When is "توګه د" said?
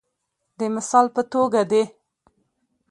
1.33-1.73